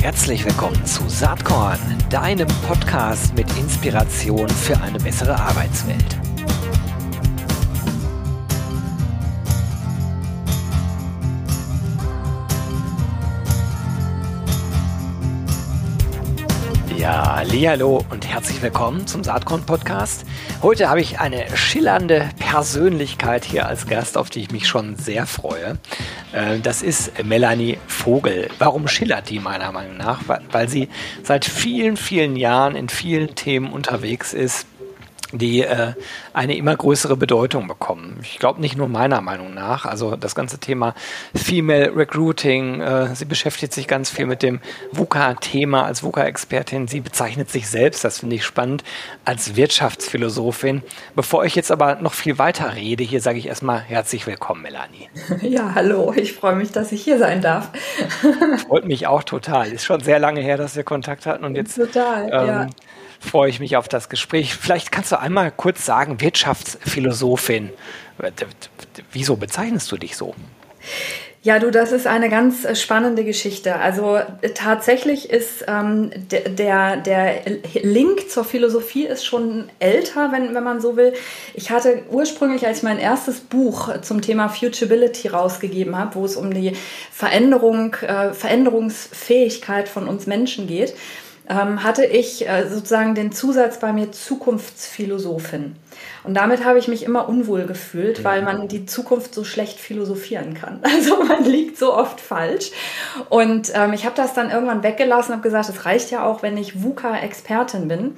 [0.00, 6.29] Herzlich willkommen zu Saatkorn, deinem Podcast mit Inspiration für eine bessere Arbeitswelt.
[17.40, 20.26] Hallo und herzlich willkommen zum Saatkorn Podcast.
[20.60, 25.24] Heute habe ich eine schillernde Persönlichkeit hier als Gast, auf die ich mich schon sehr
[25.24, 25.78] freue.
[26.34, 28.50] Äh, das ist Melanie Vogel.
[28.58, 30.20] Warum schillert die meiner Meinung nach?
[30.52, 30.90] Weil sie
[31.22, 34.66] seit vielen, vielen Jahren in vielen Themen unterwegs ist
[35.32, 35.92] die äh,
[36.32, 38.18] eine immer größere Bedeutung bekommen.
[38.22, 39.86] Ich glaube nicht nur meiner Meinung nach.
[39.86, 40.94] Also das ganze Thema
[41.34, 44.60] Female Recruiting, äh, sie beschäftigt sich ganz viel mit dem
[44.92, 46.88] VUCA-Thema als VUCA-Expertin.
[46.88, 48.84] Sie bezeichnet sich selbst, das finde ich spannend,
[49.24, 50.82] als Wirtschaftsphilosophin.
[51.14, 55.08] Bevor ich jetzt aber noch viel weiter rede, hier sage ich erstmal herzlich willkommen, Melanie.
[55.50, 57.70] Ja, hallo, ich freue mich, dass ich hier sein darf.
[58.68, 59.72] Freut mich auch total.
[59.72, 62.66] Ist schon sehr lange her, dass wir Kontakt hatten und jetzt total, ähm, ja
[63.20, 64.54] freue ich mich auf das Gespräch.
[64.54, 67.70] Vielleicht kannst du einmal kurz sagen, Wirtschaftsphilosophin.
[69.12, 70.34] Wieso bezeichnest du dich so?
[71.42, 73.76] Ja, du, das ist eine ganz spannende Geschichte.
[73.76, 74.18] Also
[74.54, 77.42] tatsächlich ist ähm, der, der
[77.82, 81.14] Link zur Philosophie ist schon älter, wenn, wenn man so will.
[81.54, 86.36] Ich hatte ursprünglich, als ich mein erstes Buch zum Thema Futurability rausgegeben habe, wo es
[86.36, 86.72] um die
[87.10, 90.94] Veränderung, äh, Veränderungsfähigkeit von uns Menschen geht,
[91.50, 95.74] ähm, hatte ich äh, sozusagen den Zusatz bei mir Zukunftsphilosophin.
[96.22, 100.54] Und damit habe ich mich immer unwohl gefühlt, weil man die Zukunft so schlecht philosophieren
[100.54, 100.80] kann.
[101.00, 102.70] Also man liegt so oft falsch.
[103.28, 106.56] Und ähm, ich habe das dann irgendwann weggelassen, habe gesagt, es reicht ja auch, wenn
[106.56, 108.16] ich VUCA-Expertin bin.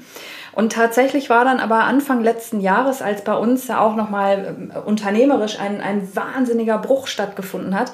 [0.52, 4.78] Und tatsächlich war dann aber Anfang letzten Jahres, als bei uns ja auch nochmal äh,
[4.78, 7.92] unternehmerisch ein, ein wahnsinniger Bruch stattgefunden hat,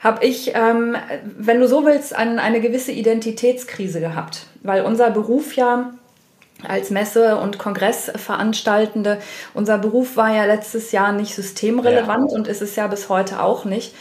[0.00, 0.96] habe ich, ähm,
[1.38, 5.92] wenn du so willst, an eine gewisse Identitätskrise gehabt, weil unser Beruf ja
[6.66, 9.18] als Messe- und Kongressveranstaltende,
[9.54, 12.36] unser Beruf war ja letztes Jahr nicht systemrelevant ja.
[12.36, 13.94] und ist es ja bis heute auch nicht.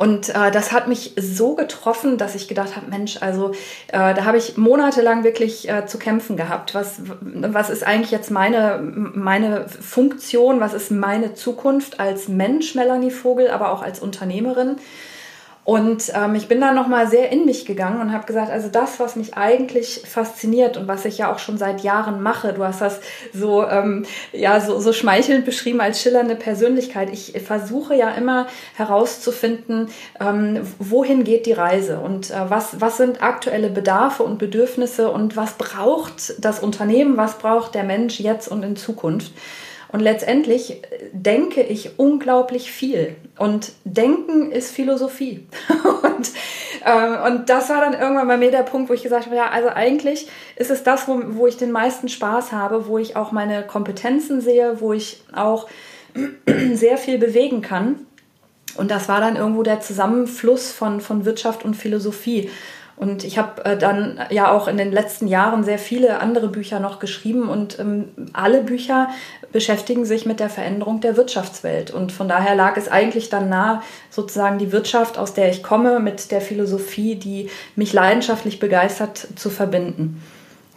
[0.00, 3.52] Und äh, das hat mich so getroffen, dass ich gedacht habe, Mensch, also
[3.88, 6.74] äh, da habe ich monatelang wirklich äh, zu kämpfen gehabt.
[6.74, 13.10] Was, was ist eigentlich jetzt meine, meine Funktion, was ist meine Zukunft als Mensch, Melanie
[13.10, 14.76] Vogel, aber auch als Unternehmerin?
[15.62, 18.98] Und ähm, ich bin dann nochmal sehr in mich gegangen und habe gesagt, also das,
[18.98, 22.80] was mich eigentlich fasziniert und was ich ja auch schon seit Jahren mache, du hast
[22.80, 23.00] das
[23.34, 27.10] so, ähm, ja, so, so schmeichelnd beschrieben als schillernde Persönlichkeit.
[27.12, 29.88] Ich versuche ja immer herauszufinden,
[30.18, 35.36] ähm, wohin geht die Reise und äh, was, was sind aktuelle Bedarfe und Bedürfnisse und
[35.36, 39.32] was braucht das Unternehmen, was braucht der Mensch jetzt und in Zukunft.
[39.92, 43.16] Und letztendlich denke ich unglaublich viel.
[43.36, 45.46] Und Denken ist Philosophie.
[46.02, 46.30] und,
[46.84, 49.50] äh, und das war dann irgendwann bei mir der Punkt, wo ich gesagt habe, ja,
[49.50, 53.32] also eigentlich ist es das, wo, wo ich den meisten Spaß habe, wo ich auch
[53.32, 55.66] meine Kompetenzen sehe, wo ich auch
[56.72, 58.06] sehr viel bewegen kann.
[58.76, 62.48] Und das war dann irgendwo der Zusammenfluss von, von Wirtschaft und Philosophie.
[63.00, 66.80] Und ich habe äh, dann ja auch in den letzten Jahren sehr viele andere Bücher
[66.80, 69.08] noch geschrieben und ähm, alle Bücher
[69.52, 71.90] beschäftigen sich mit der Veränderung der Wirtschaftswelt.
[71.90, 75.98] Und von daher lag es eigentlich dann nah, sozusagen die Wirtschaft, aus der ich komme,
[75.98, 80.22] mit der Philosophie, die mich leidenschaftlich begeistert, zu verbinden.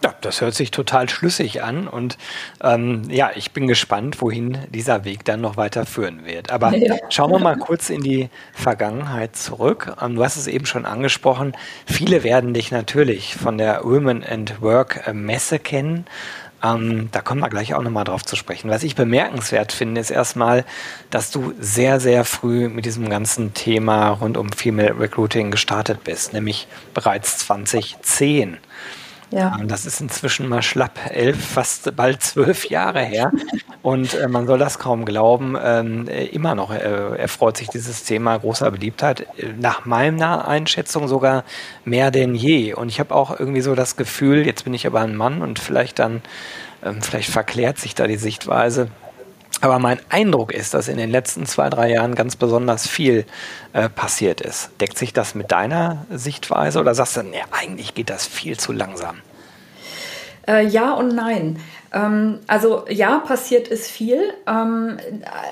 [0.03, 2.17] Ja, das hört sich total schlüssig an und
[2.61, 6.51] ähm, ja, ich bin gespannt, wohin dieser Weg dann noch weiter führen wird.
[6.51, 6.95] Aber ja.
[7.09, 9.95] schauen wir mal kurz in die Vergangenheit zurück.
[10.01, 11.53] Ähm, du hast es eben schon angesprochen.
[11.85, 16.05] Viele werden dich natürlich von der Women and Work äh, Messe kennen.
[16.61, 18.69] Ähm, da kommen wir gleich auch nochmal drauf zu sprechen.
[18.69, 20.65] Was ich bemerkenswert finde, ist erstmal,
[21.11, 26.33] dass du sehr, sehr früh mit diesem ganzen Thema rund um Female Recruiting gestartet bist,
[26.33, 28.57] nämlich bereits 2010.
[29.33, 29.57] Ja.
[29.65, 33.31] Das ist inzwischen mal schlapp elf, fast bald zwölf Jahre her.
[33.81, 35.57] Und äh, man soll das kaum glauben.
[35.61, 39.25] Ähm, äh, immer noch äh, erfreut sich dieses Thema großer Beliebtheit.
[39.59, 41.43] Nach meiner Einschätzung sogar
[41.83, 42.75] mehr denn je.
[42.75, 45.57] Und ich habe auch irgendwie so das Gefühl, jetzt bin ich aber ein Mann und
[45.57, 46.21] vielleicht dann,
[46.83, 48.89] ähm, vielleicht verklärt sich da die Sichtweise
[49.63, 53.25] aber mein Eindruck ist, dass in den letzten zwei, drei Jahren ganz besonders viel
[53.71, 54.71] äh, passiert ist.
[54.81, 58.73] Deckt sich das mit deiner Sichtweise oder sagst du, nee, eigentlich geht das viel zu
[58.73, 59.21] langsam?
[60.47, 61.57] Äh, ja und nein.
[61.93, 64.21] Ähm, also ja, passiert ist viel.
[64.47, 64.97] Ähm,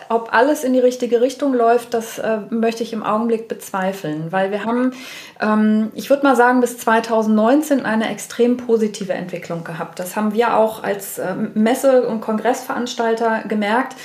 [0.09, 4.51] ob alles in die richtige Richtung läuft, das äh, möchte ich im Augenblick bezweifeln, weil
[4.51, 4.91] wir haben,
[5.39, 9.99] ähm, ich würde mal sagen, bis 2019 eine extrem positive Entwicklung gehabt.
[9.99, 13.95] Das haben wir auch als äh, Messe- und Kongressveranstalter gemerkt.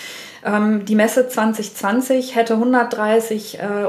[0.45, 3.89] Ähm, die Messe 2020 hätte 130 ähm,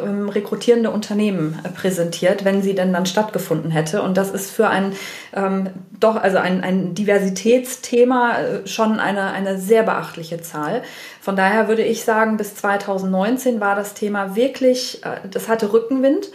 [0.00, 4.02] rekrutierende Unternehmen äh, präsentiert, wenn sie denn dann stattgefunden hätte.
[4.02, 4.92] Und das ist für ein
[5.34, 10.82] ähm, doch, also ein, ein Diversitätsthema äh, schon eine, eine sehr beachtliche Zahl.
[11.20, 16.30] Von daher würde ich sagen, bis 2019 war das Thema wirklich, äh, das hatte Rückenwind.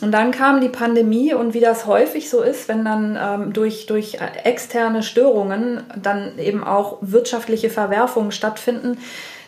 [0.00, 3.86] Und dann kam die Pandemie und wie das häufig so ist, wenn dann ähm, durch,
[3.86, 8.98] durch externe Störungen dann eben auch wirtschaftliche Verwerfungen stattfinden,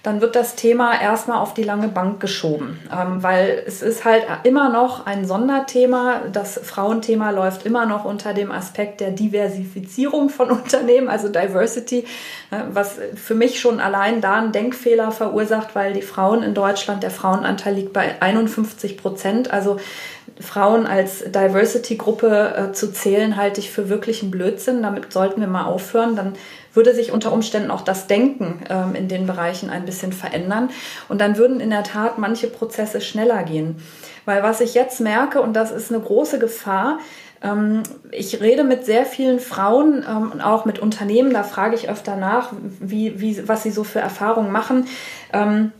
[0.04, 4.22] dann wird das Thema erstmal auf die lange Bank geschoben, ähm, weil es ist halt
[4.42, 6.20] immer noch ein Sonderthema.
[6.30, 12.00] Das Frauenthema läuft immer noch unter dem Aspekt der Diversifizierung von Unternehmen, also Diversity,
[12.50, 17.02] äh, was für mich schon allein da einen Denkfehler verursacht, weil die Frauen in Deutschland,
[17.02, 19.50] der Frauenanteil liegt bei 51 Prozent.
[19.52, 19.78] Also
[20.38, 24.82] Frauen als Diversity-Gruppe äh, zu zählen, halte ich für wirklich einen Blödsinn.
[24.82, 26.14] Damit sollten wir mal aufhören.
[26.14, 26.34] Dann
[26.74, 30.70] würde sich unter Umständen auch das Denken ähm, in den Bereichen ein bisschen verändern.
[31.08, 33.76] Und dann würden in der Tat manche Prozesse schneller gehen.
[34.24, 36.98] Weil was ich jetzt merke, und das ist eine große Gefahr,
[37.42, 41.88] ähm, ich rede mit sehr vielen Frauen ähm, und auch mit Unternehmen, da frage ich
[41.88, 44.86] öfter nach, wie, wie, was sie so für Erfahrungen machen.
[45.32, 45.72] Ähm,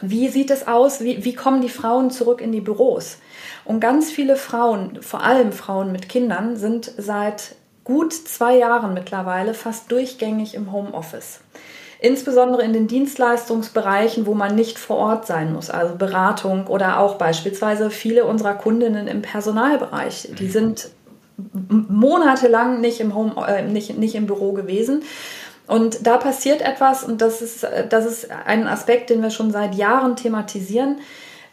[0.00, 1.00] wie sieht es aus?
[1.02, 3.18] Wie, wie kommen die Frauen zurück in die Büros?
[3.64, 9.54] Und ganz viele Frauen, vor allem Frauen mit Kindern, sind seit gut zwei Jahren mittlerweile
[9.54, 11.40] fast durchgängig im Homeoffice.
[12.00, 17.14] Insbesondere in den Dienstleistungsbereichen, wo man nicht vor Ort sein muss, also Beratung oder auch
[17.16, 20.30] beispielsweise viele unserer Kundinnen im Personalbereich.
[20.38, 20.90] Die sind
[21.36, 25.02] monatelang nicht im, Home, äh, nicht, nicht im Büro gewesen.
[25.66, 29.74] Und da passiert etwas und das ist, das ist ein Aspekt, den wir schon seit
[29.74, 30.98] Jahren thematisieren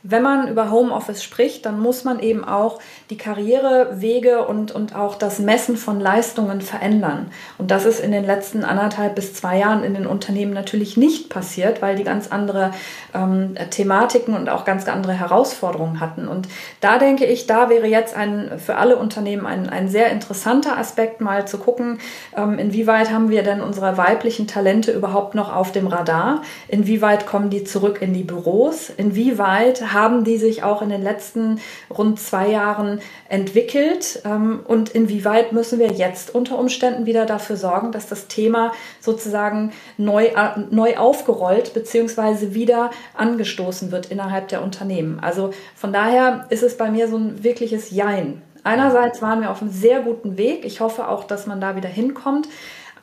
[0.03, 5.15] wenn man über Homeoffice spricht, dann muss man eben auch die Karrierewege und, und auch
[5.15, 7.31] das Messen von Leistungen verändern.
[7.57, 11.29] Und das ist in den letzten anderthalb bis zwei Jahren in den Unternehmen natürlich nicht
[11.29, 12.71] passiert, weil die ganz andere
[13.13, 16.27] ähm, Thematiken und auch ganz andere Herausforderungen hatten.
[16.27, 16.47] Und
[16.79, 21.21] da denke ich, da wäre jetzt ein, für alle Unternehmen ein, ein sehr interessanter Aspekt,
[21.21, 21.99] mal zu gucken,
[22.35, 26.41] ähm, inwieweit haben wir denn unsere weiblichen Talente überhaupt noch auf dem Radar?
[26.67, 28.89] Inwieweit kommen die zurück in die Büros?
[28.89, 31.59] Inwieweit haben die sich auch in den letzten
[31.89, 37.91] rund zwei Jahren entwickelt ähm, und inwieweit müssen wir jetzt unter Umständen wieder dafür sorgen,
[37.91, 42.53] dass das Thema sozusagen neu, äh, neu aufgerollt bzw.
[42.53, 45.19] wieder angestoßen wird innerhalb der Unternehmen.
[45.19, 48.41] Also von daher ist es bei mir so ein wirkliches Jein.
[48.63, 50.65] Einerseits waren wir auf einem sehr guten Weg.
[50.65, 52.47] Ich hoffe auch, dass man da wieder hinkommt.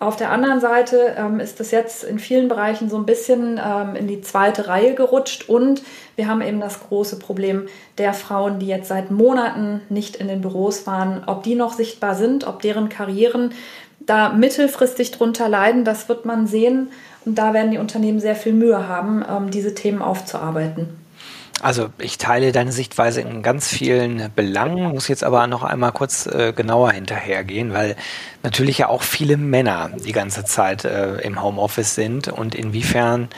[0.01, 3.97] Auf der anderen Seite ähm, ist das jetzt in vielen Bereichen so ein bisschen ähm,
[3.97, 5.49] in die zweite Reihe gerutscht.
[5.49, 5.83] Und
[6.15, 7.69] wir haben eben das große Problem
[7.99, 12.15] der Frauen, die jetzt seit Monaten nicht in den Büros waren, ob die noch sichtbar
[12.15, 13.53] sind, ob deren Karrieren
[13.99, 16.91] da mittelfristig drunter leiden, das wird man sehen.
[17.25, 21.08] Und da werden die Unternehmen sehr viel Mühe haben, ähm, diese Themen aufzuarbeiten.
[21.61, 26.27] Also ich teile deine Sichtweise in ganz vielen Belangen, muss jetzt aber noch einmal kurz
[26.27, 27.97] äh, genauer hinterhergehen, weil
[28.45, 33.29] natürlich ja auch viele Männer die ganze Zeit äh, im Homeoffice sind und inwiefern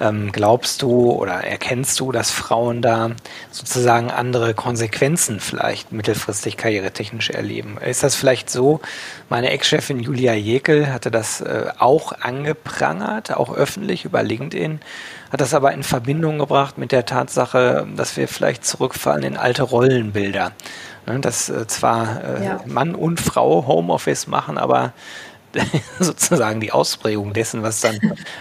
[0.00, 3.10] ähm, glaubst du oder erkennst du, dass Frauen da
[3.50, 7.78] sozusagen andere Konsequenzen vielleicht mittelfristig karrieretechnisch erleben?
[7.78, 8.80] Ist das vielleicht so?
[9.28, 14.80] Meine Ex-Chefin Julia Jekel hatte das äh, auch angeprangert, auch öffentlich über LinkedIn
[15.30, 19.62] hat das aber in Verbindung gebracht mit der Tatsache, dass wir vielleicht zurückfallen in alte
[19.62, 20.52] Rollenbilder.
[21.06, 22.60] Ne, dass äh, zwar äh, ja.
[22.66, 24.92] Mann und Frau Homeoffice machen, aber
[26.00, 27.98] sozusagen die Ausprägung dessen, was dann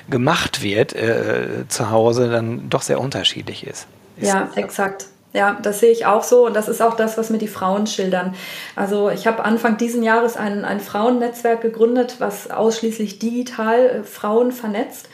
[0.09, 3.87] gemacht wird äh, zu Hause, dann doch sehr unterschiedlich ist.
[4.17, 5.07] ist ja, exakt.
[5.31, 7.85] Ja, das sehe ich auch so und das ist auch das, was mir die Frauen
[7.85, 8.33] schildern.
[8.75, 14.51] Also ich habe Anfang diesen Jahres ein, ein Frauennetzwerk gegründet, was ausschließlich digital äh, Frauen
[14.51, 15.07] vernetzt.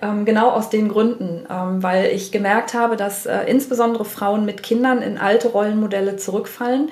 [0.00, 4.62] Ähm, genau aus den Gründen, ähm, weil ich gemerkt habe, dass äh, insbesondere Frauen mit
[4.62, 6.90] Kindern in alte Rollenmodelle zurückfallen.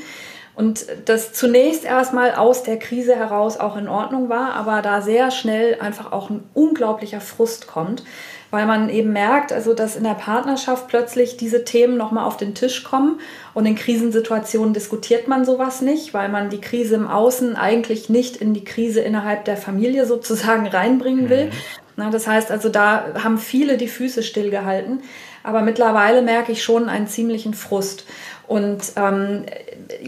[0.57, 5.31] Und das zunächst erstmal aus der Krise heraus auch in Ordnung war, aber da sehr
[5.31, 8.05] schnell einfach auch ein unglaublicher Frust kommt,
[8.51, 12.55] weil man eben merkt, also dass in der Partnerschaft plötzlich diese Themen nochmal auf den
[12.55, 13.21] Tisch kommen
[13.53, 18.37] und in Krisensituationen diskutiert man sowas nicht, weil man die Krise im Außen eigentlich nicht
[18.37, 21.53] in die Krise innerhalb der Familie sozusagen reinbringen will, mhm.
[21.99, 25.01] Na, das heißt also, da haben viele die Füße stillgehalten.
[25.43, 28.05] Aber mittlerweile merke ich schon einen ziemlichen Frust.
[28.49, 29.45] Und ähm,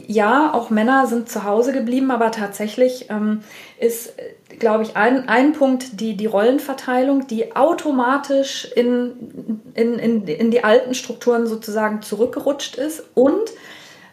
[0.07, 3.43] ja, auch Männer sind zu Hause geblieben, aber tatsächlich ähm,
[3.81, 4.15] ist,
[4.59, 10.63] glaube ich, ein, ein Punkt die, die Rollenverteilung, die automatisch in, in, in, in die
[10.63, 13.05] alten Strukturen sozusagen zurückgerutscht ist.
[13.15, 13.51] Und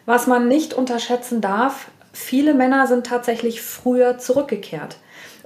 [0.06, 4.96] was man nicht unterschätzen darf, viele Männer sind tatsächlich früher zurückgekehrt.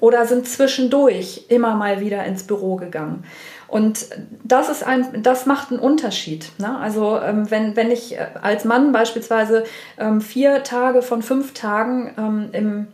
[0.01, 3.25] oder sind zwischendurch immer mal wieder ins Büro gegangen.
[3.71, 4.07] Und
[4.43, 6.51] das ist ein, das macht einen Unterschied.
[6.59, 6.77] Ne?
[6.79, 9.65] Also ähm, wenn, wenn ich äh, als Mann beispielsweise
[9.97, 12.89] ähm, vier Tage von fünf Tagen ähm, im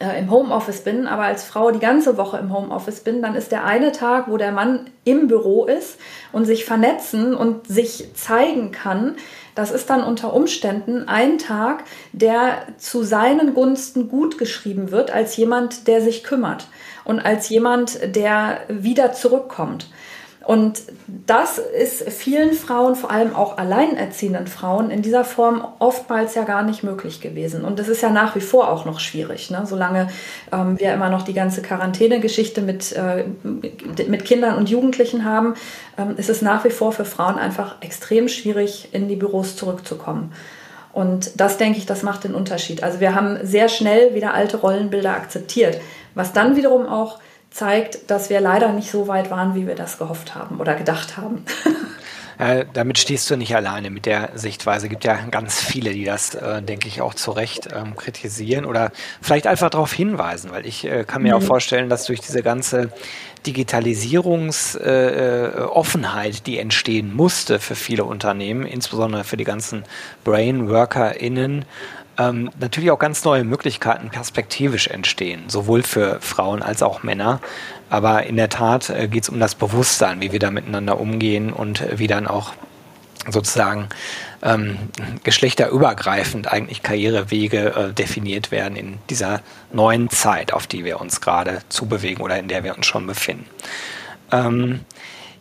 [0.00, 3.64] im Homeoffice bin, aber als Frau die ganze Woche im Homeoffice bin, dann ist der
[3.64, 5.98] eine Tag, wo der Mann im Büro ist
[6.32, 9.16] und sich vernetzen und sich zeigen kann,
[9.54, 15.36] das ist dann unter Umständen ein Tag, der zu seinen Gunsten gut geschrieben wird, als
[15.36, 16.68] jemand, der sich kümmert
[17.04, 19.90] und als jemand, der wieder zurückkommt.
[20.44, 20.82] Und
[21.26, 26.62] das ist vielen Frauen, vor allem auch alleinerziehenden Frauen, in dieser Form oftmals ja gar
[26.62, 27.62] nicht möglich gewesen.
[27.62, 29.50] Und das ist ja nach wie vor auch noch schwierig.
[29.50, 29.64] Ne?
[29.66, 30.08] Solange
[30.50, 35.54] ähm, wir immer noch die ganze Quarantäne-Geschichte mit, äh, mit Kindern und Jugendlichen haben,
[35.98, 40.32] ähm, ist es nach wie vor für Frauen einfach extrem schwierig, in die Büros zurückzukommen.
[40.92, 42.82] Und das denke ich, das macht den Unterschied.
[42.82, 45.80] Also wir haben sehr schnell wieder alte Rollenbilder akzeptiert,
[46.14, 47.20] was dann wiederum auch
[47.50, 51.16] zeigt, dass wir leider nicht so weit waren, wie wir das gehofft haben oder gedacht
[51.16, 51.44] haben.
[52.40, 54.86] Äh, damit stehst du nicht alleine mit der Sichtweise.
[54.86, 58.64] Es gibt ja ganz viele, die das, äh, denke ich, auch zu Recht ähm, kritisieren
[58.64, 61.42] oder vielleicht einfach darauf hinweisen, weil ich äh, kann mir mhm.
[61.42, 62.88] auch vorstellen, dass durch diese ganze
[63.46, 69.84] Digitalisierungsoffenheit, äh, die entstehen musste für viele Unternehmen, insbesondere für die ganzen
[70.24, 71.66] Brainworker*innen,
[72.20, 77.40] ähm, natürlich auch ganz neue Möglichkeiten perspektivisch entstehen, sowohl für Frauen als auch Männer.
[77.88, 81.52] Aber in der Tat äh, geht es um das Bewusstsein, wie wir da miteinander umgehen
[81.52, 82.52] und äh, wie dann auch
[83.28, 83.88] sozusagen
[84.42, 84.78] ähm,
[85.24, 89.40] geschlechterübergreifend eigentlich Karrierewege äh, definiert werden in dieser
[89.72, 93.46] neuen Zeit, auf die wir uns gerade zubewegen oder in der wir uns schon befinden.
[94.30, 94.80] Ähm,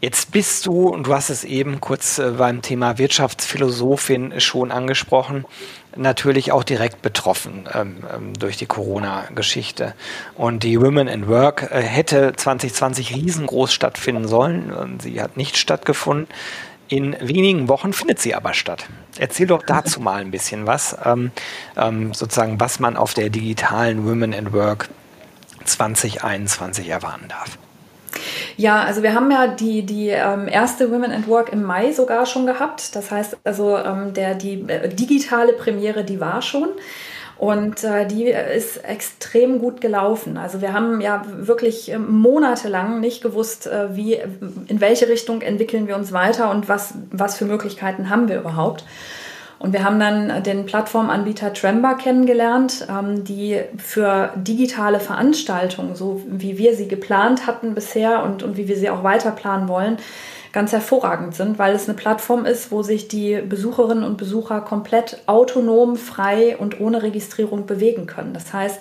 [0.01, 5.43] Jetzt bist du, und du hast es eben kurz äh, beim Thema Wirtschaftsphilosophin schon angesprochen,
[5.95, 9.93] natürlich auch direkt betroffen ähm, ähm, durch die Corona-Geschichte.
[10.35, 14.99] Und die Women in Work äh, hätte 2020 riesengroß stattfinden sollen.
[15.01, 16.27] Sie hat nicht stattgefunden.
[16.87, 18.87] In wenigen Wochen findet sie aber statt.
[19.17, 21.31] Erzähl doch dazu mal ein bisschen was, ähm,
[21.77, 24.89] ähm, sozusagen, was man auf der digitalen Women in Work
[25.65, 27.57] 2021 erwarten darf.
[28.57, 32.25] Ja, also wir haben ja die, die ähm, erste Women at Work im Mai sogar
[32.25, 32.95] schon gehabt.
[32.95, 36.69] Das heißt also, ähm, der, die äh, digitale Premiere, die war schon.
[37.39, 40.35] Und äh, die ist extrem gut gelaufen.
[40.35, 44.15] Also wir haben ja wirklich äh, monatelang nicht gewusst, äh, wie,
[44.67, 48.83] in welche Richtung entwickeln wir uns weiter und was, was für Möglichkeiten haben wir überhaupt.
[49.59, 56.57] Und wir haben dann den Plattformanbieter Tremba kennengelernt, ähm, die für digitale Veranstaltungen, so wie
[56.57, 59.97] wir sie geplant hatten bisher und, und wie wir sie auch weiter planen wollen,
[60.53, 65.21] ganz hervorragend sind, weil es eine Plattform ist, wo sich die Besucherinnen und Besucher komplett
[65.27, 68.33] autonom, frei und ohne Registrierung bewegen können.
[68.33, 68.79] Das heißt,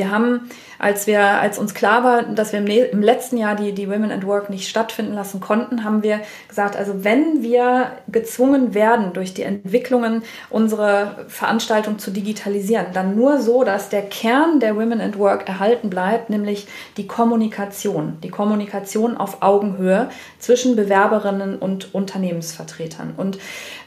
[0.00, 3.72] wir haben, als wir, als uns klar war, dass wir im, im, letzten Jahr die,
[3.72, 8.72] die Women at Work nicht stattfinden lassen konnten, haben wir gesagt, also wenn wir gezwungen
[8.72, 14.74] werden, durch die Entwicklungen unsere Veranstaltung zu digitalisieren, dann nur so, dass der Kern der
[14.74, 16.66] Women at Work erhalten bleibt, nämlich
[16.96, 23.12] die Kommunikation, die Kommunikation auf Augenhöhe zwischen Bewerberinnen und Unternehmensvertretern.
[23.18, 23.38] Und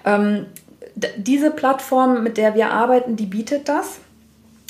[0.05, 0.45] ähm,
[1.17, 3.99] diese Plattform, mit der wir arbeiten, die bietet das.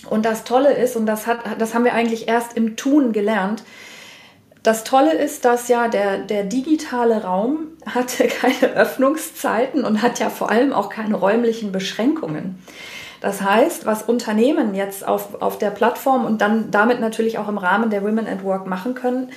[0.10, 3.64] Und das Tolle ist, und das, hat, das haben wir eigentlich erst im Tun gelernt,
[4.64, 10.30] das Tolle ist, dass ja der, der digitale Raum hatte keine Öffnungszeiten und hat ja
[10.30, 12.62] vor allem auch keine räumlichen Beschränkungen.
[13.20, 17.58] Das heißt, was Unternehmen jetzt auf, auf der Plattform und dann damit natürlich auch im
[17.58, 19.30] Rahmen der Women at Work machen können,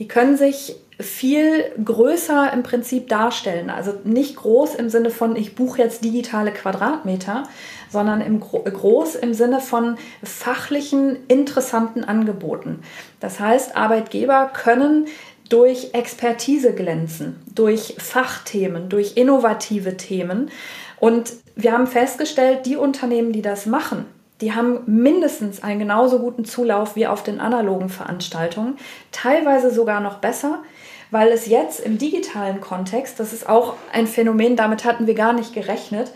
[0.00, 3.70] die können sich viel größer im Prinzip darstellen.
[3.70, 7.44] Also nicht groß im Sinne von, ich buche jetzt digitale Quadratmeter,
[7.90, 12.80] sondern im Gro groß im Sinne von fachlichen, interessanten Angeboten.
[13.20, 15.06] Das heißt, Arbeitgeber können
[15.48, 20.50] durch Expertise glänzen, durch Fachthemen, durch innovative Themen.
[20.98, 24.06] Und wir haben festgestellt, die Unternehmen, die das machen,
[24.40, 28.76] die haben mindestens einen genauso guten Zulauf wie auf den analogen Veranstaltungen,
[29.12, 30.62] teilweise sogar noch besser,
[31.10, 35.32] weil es jetzt im digitalen Kontext, das ist auch ein Phänomen, damit hatten wir gar
[35.32, 36.12] nicht gerechnet,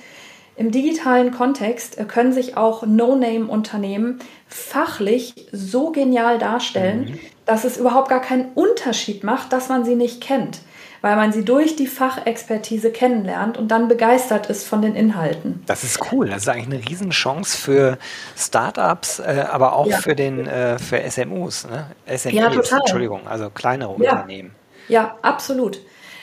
[0.57, 7.19] im digitalen Kontext äh, können sich auch No-Name-Unternehmen fachlich so genial darstellen, mhm.
[7.45, 10.61] dass es überhaupt gar keinen Unterschied macht, dass man sie nicht kennt,
[11.05, 15.63] weil man sie durch die Fachexpertise kennenlernt und dann begeistert ist von den Inhalten.
[15.67, 16.31] Das ist cool.
[16.31, 17.99] Das ist eigentlich eine Riesenchance für
[18.35, 19.99] Startups, äh, aber auch ja.
[19.99, 21.67] für, den, äh, für SMUs.
[21.67, 21.85] Ne?
[22.07, 22.79] SMEs, ja, total.
[22.79, 24.13] Entschuldigung, also kleinere ja.
[24.13, 24.55] Unternehmen.
[24.89, 25.79] Ja, absolut.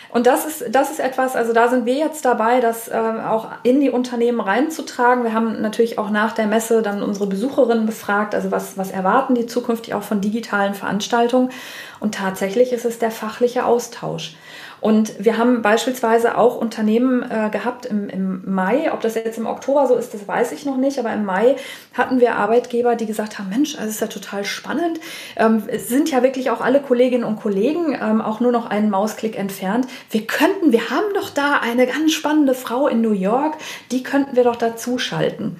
[0.10, 3.50] Und das ist, das ist etwas, also da sind wir jetzt dabei, das äh, auch
[3.62, 5.24] in die Unternehmen reinzutragen.
[5.24, 9.36] Wir haben natürlich auch nach der Messe dann unsere Besucherinnen befragt, also was, was erwarten
[9.36, 11.52] die zukünftig auch von digitalen Veranstaltungen.
[12.00, 14.36] Und tatsächlich ist es der fachliche Austausch.
[14.82, 19.46] Und wir haben beispielsweise auch Unternehmen äh, gehabt im, im Mai, ob das jetzt im
[19.46, 21.56] Oktober so ist, das weiß ich noch nicht, aber im Mai
[21.94, 25.00] hatten wir Arbeitgeber, die gesagt haben, Mensch, das ist ja total spannend.
[25.36, 28.90] Ähm, es sind ja wirklich auch alle Kolleginnen und Kollegen ähm, auch nur noch einen
[28.90, 29.86] Mausklick entfernt.
[30.10, 33.58] Wir könnten, wir haben doch da eine ganz spannende Frau in New York,
[33.92, 35.58] die könnten wir doch dazu schalten.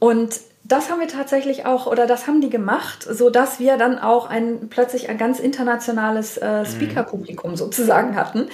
[0.00, 0.40] Und
[0.70, 4.30] das haben wir tatsächlich auch, oder das haben die gemacht, so dass wir dann auch
[4.30, 6.66] ein plötzlich ein ganz internationales äh, mhm.
[6.66, 8.48] Speaker-Publikum sozusagen hatten.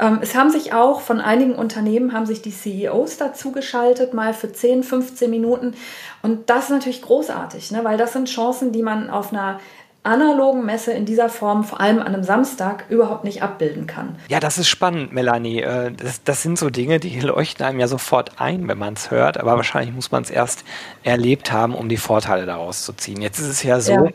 [0.00, 4.34] Ähm, es haben sich auch von einigen Unternehmen haben sich die CEOs dazu geschaltet, mal
[4.34, 5.74] für 10, 15 Minuten.
[6.22, 7.84] Und das ist natürlich großartig, ne?
[7.84, 9.60] weil das sind Chancen, die man auf einer
[10.02, 14.16] analogen Messe in dieser Form, vor allem an einem Samstag, überhaupt nicht abbilden kann.
[14.28, 15.60] Ja, das ist spannend, Melanie.
[15.60, 19.10] Äh, das, das sind so Dinge, die leuchten einem ja sofort ein, wenn man es
[19.10, 20.64] hört, aber wahrscheinlich muss man es erst
[21.02, 23.20] erlebt haben, um die Vorteile daraus zu ziehen.
[23.20, 24.10] Jetzt ist es ja so, ja.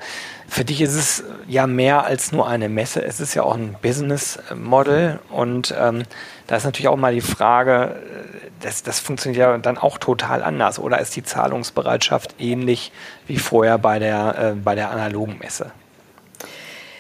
[0.47, 3.75] Für dich ist es ja mehr als nur eine Messe, es ist ja auch ein
[3.81, 6.03] Business Model und ähm,
[6.47, 10.43] da ist natürlich auch mal die Frage, äh, das, das funktioniert ja dann auch total
[10.43, 10.79] anders.
[10.79, 12.91] Oder ist die Zahlungsbereitschaft ähnlich
[13.27, 15.71] wie vorher bei der, äh, bei der analogen Messe?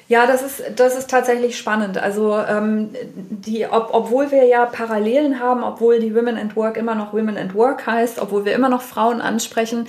[0.07, 1.97] Ja, das ist, das ist tatsächlich spannend.
[1.97, 6.93] Also ähm, die, ob, obwohl wir ja Parallelen haben, obwohl die Women and Work immer
[6.93, 9.87] noch Women and Work heißt, obwohl wir immer noch Frauen ansprechen,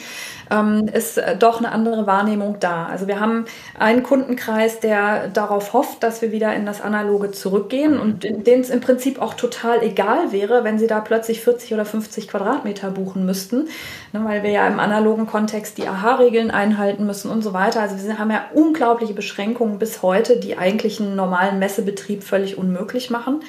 [0.51, 2.87] ähm, ist äh, doch eine andere Wahrnehmung da.
[2.87, 3.47] Also wir haben
[3.79, 8.71] einen Kundenkreis, der darauf hofft, dass wir wieder in das Analoge zurückgehen und denen es
[8.71, 13.27] im Prinzip auch total egal wäre, wenn sie da plötzlich 40 oder 50 Quadratmeter buchen
[13.27, 13.69] müssten,
[14.13, 17.81] ne, weil wir ja im analogen Kontext die AHA-Regeln einhalten müssen und so weiter.
[17.81, 23.11] Also wir haben ja unglaubliche Beschränkungen bis heute, die eigentlich einen normalen Messebetrieb völlig unmöglich
[23.11, 23.41] machen.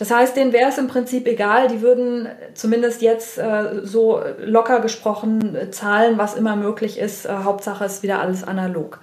[0.00, 4.80] Das heißt, denen wäre es im Prinzip egal, die würden zumindest jetzt äh, so locker
[4.80, 7.26] gesprochen äh, zahlen, was immer möglich ist.
[7.26, 9.00] Äh, Hauptsache ist wieder alles analog.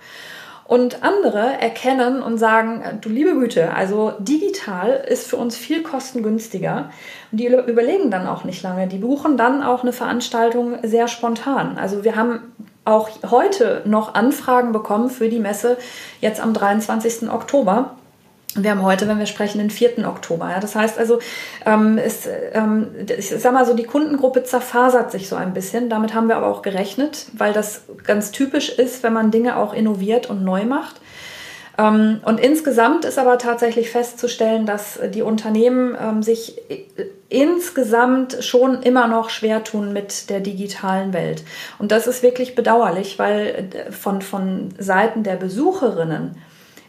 [0.66, 5.84] Und andere erkennen und sagen, äh, du liebe Güte, also digital ist für uns viel
[5.84, 6.90] kostengünstiger.
[7.32, 8.88] Und die überlegen dann auch nicht lange.
[8.88, 11.78] Die buchen dann auch eine Veranstaltung sehr spontan.
[11.78, 12.56] Also wir haben
[12.86, 15.78] auch heute noch Anfragen bekommen für die Messe
[16.22, 17.30] jetzt am 23.
[17.30, 17.98] Oktober
[18.56, 20.08] wir haben heute, wenn wir sprechen, den 4.
[20.08, 20.50] Oktober.
[20.50, 20.60] Ja.
[20.60, 21.20] Das heißt also,
[21.66, 25.90] ähm, ist, ähm, ich sag mal so, die Kundengruppe zerfasert sich so ein bisschen.
[25.90, 29.74] Damit haben wir aber auch gerechnet, weil das ganz typisch ist, wenn man Dinge auch
[29.74, 31.02] innoviert und neu macht.
[31.78, 36.60] Ähm, und insgesamt ist aber tatsächlich festzustellen, dass die Unternehmen ähm, sich
[37.30, 41.44] insgesamt schon immer noch schwer tun mit der digitalen Welt.
[41.78, 46.38] Und das ist wirklich bedauerlich, weil äh, von, von Seiten der Besucherinnen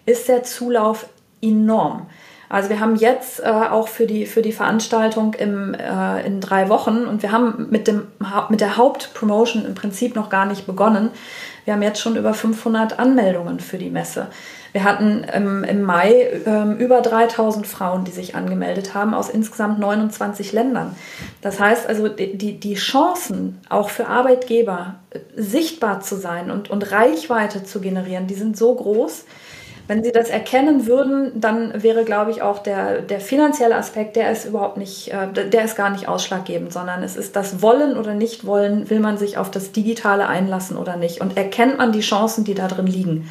[0.07, 1.07] ist der Zulauf
[1.40, 2.07] enorm.
[2.48, 6.68] Also wir haben jetzt äh, auch für die, für die Veranstaltung im, äh, in drei
[6.70, 8.07] Wochen und wir haben mit, dem,
[8.48, 11.11] mit der Hauptpromotion im Prinzip noch gar nicht begonnen.
[11.66, 14.29] Wir haben jetzt schon über 500 Anmeldungen für die Messe.
[14.72, 19.79] Wir hatten ähm, im Mai ähm, über 3000 Frauen, die sich angemeldet haben, aus insgesamt
[19.79, 20.94] 29 Ländern.
[21.42, 26.92] Das heißt also, die, die Chancen auch für Arbeitgeber äh, sichtbar zu sein und, und
[26.92, 29.24] Reichweite zu generieren, die sind so groß,
[29.88, 34.31] wenn sie das erkennen würden, dann wäre, glaube ich, auch der, der finanzielle Aspekt, der
[34.31, 38.12] ist überhaupt nicht, äh, der ist gar nicht ausschlaggebend, sondern es ist das Wollen oder
[38.12, 42.44] Nicht-Wollen, will man sich auf das Digitale einlassen oder nicht und erkennt man die Chancen,
[42.44, 43.31] die da drin liegen.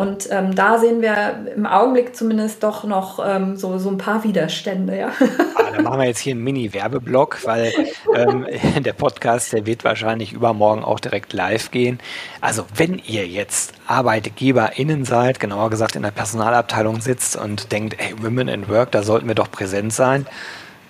[0.00, 4.24] Und ähm, da sehen wir im Augenblick zumindest doch noch ähm, so, so ein paar
[4.24, 4.98] Widerstände.
[4.98, 5.10] Ja.
[5.56, 7.72] Ah, dann machen wir jetzt hier einen Mini-Werbeblock, weil
[8.14, 8.46] ähm,
[8.82, 11.98] der Podcast, der wird wahrscheinlich übermorgen auch direkt live gehen.
[12.40, 18.14] Also wenn ihr jetzt ArbeitgeberInnen seid, genauer gesagt in der Personalabteilung sitzt und denkt, hey,
[18.22, 20.26] Women in Work, da sollten wir doch präsent sein.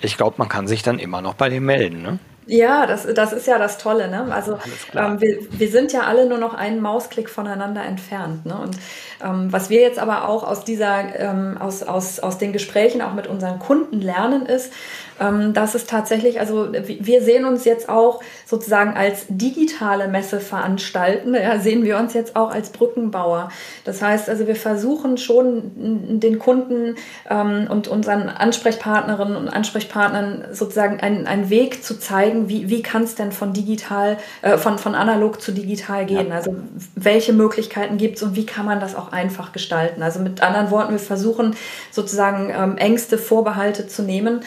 [0.01, 2.03] Ich glaube, man kann sich dann immer noch bei dem melden.
[2.03, 2.19] Ne?
[2.51, 4.09] Ja, das, das ist ja das Tolle.
[4.09, 4.27] Ne?
[4.33, 4.59] Also
[4.97, 8.45] ähm, wir, wir sind ja alle nur noch einen Mausklick voneinander entfernt.
[8.45, 8.59] Ne?
[8.61, 8.77] Und
[9.23, 13.15] ähm, was wir jetzt aber auch aus dieser, ähm, aus, aus, aus den Gesprächen auch
[13.15, 14.73] mit unseren Kunden lernen, ist,
[15.21, 21.35] ähm, dass es tatsächlich, also wir sehen uns jetzt auch sozusagen als digitale Messe veranstalten,
[21.35, 23.51] ja, sehen wir uns jetzt auch als Brückenbauer.
[23.85, 26.97] Das heißt also, wir versuchen schon den Kunden
[27.29, 33.03] ähm, und unseren Ansprechpartnerinnen und Ansprechpartnern sozusagen einen, einen Weg zu zeigen, wie, wie kann
[33.03, 36.29] es denn von digital, äh, von, von analog zu digital gehen?
[36.29, 36.37] Ja.
[36.37, 36.55] Also
[36.95, 40.03] welche Möglichkeiten gibt es und wie kann man das auch einfach gestalten?
[40.03, 41.57] Also mit anderen Worten, wir versuchen
[41.91, 44.41] sozusagen ähm, Ängste, Vorbehalte zu nehmen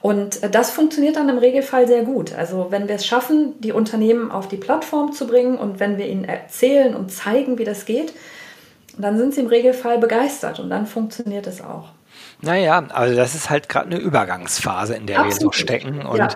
[0.00, 2.34] und äh, das funktioniert dann im Regelfall sehr gut.
[2.34, 6.06] Also wenn wir es schaffen, die Unternehmen auf die Plattform zu bringen und wenn wir
[6.06, 8.12] ihnen erzählen und zeigen, wie das geht,
[8.98, 11.88] dann sind sie im Regelfall begeistert und dann funktioniert es auch.
[12.42, 15.34] Naja, also das ist halt gerade eine Übergangsphase, in der absolut.
[15.34, 16.06] wir so stecken.
[16.06, 16.28] Und ja,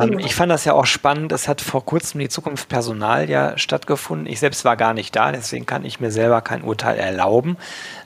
[0.00, 1.32] ähm, ich fand das ja auch spannend.
[1.32, 4.26] Es hat vor kurzem die Zukunft Personal ja stattgefunden.
[4.26, 7.56] Ich selbst war gar nicht da, deswegen kann ich mir selber kein Urteil erlauben.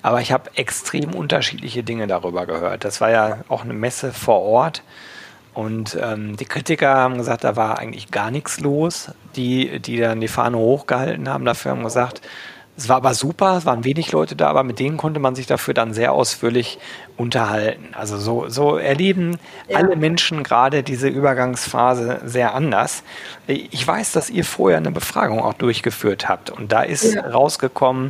[0.00, 2.84] Aber ich habe extrem unterschiedliche Dinge darüber gehört.
[2.84, 4.82] Das war ja auch eine Messe vor Ort.
[5.52, 9.12] Und ähm, die Kritiker haben gesagt, da war eigentlich gar nichts los.
[9.36, 12.22] Die, die dann die Fahne hochgehalten haben, dafür haben gesagt,
[12.76, 15.46] es war aber super, es waren wenig Leute da, aber mit denen konnte man sich
[15.46, 16.78] dafür dann sehr ausführlich
[17.16, 17.94] unterhalten.
[17.94, 19.36] Also so, so erleben
[19.68, 19.78] ja.
[19.78, 23.04] alle Menschen gerade diese Übergangsphase sehr anders.
[23.46, 27.22] Ich weiß, dass ihr vorher eine Befragung auch durchgeführt habt und da ist ja.
[27.22, 28.08] rausgekommen,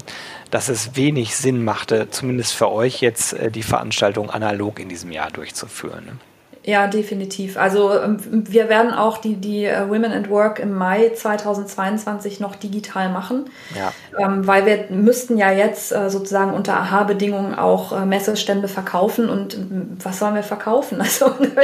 [0.50, 5.12] dass es wenig Sinn machte, zumindest für euch jetzt äh, die Veranstaltung analog in diesem
[5.12, 6.20] Jahr durchzuführen.
[6.66, 7.58] Ja, definitiv.
[7.58, 12.56] Also ähm, wir werden auch die, die äh, Women at Work im Mai 2022 noch
[12.56, 13.92] digital machen, ja.
[14.18, 19.54] ähm, weil wir müssten ja jetzt äh, sozusagen unter AHA-Bedingungen auch äh, Messestände verkaufen und
[19.54, 20.98] ähm, was sollen wir verkaufen?
[21.04, 21.62] Also ja.